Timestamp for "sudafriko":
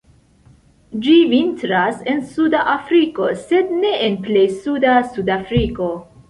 5.13-5.93